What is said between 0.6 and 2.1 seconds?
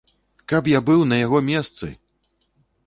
я быў на яго месцы!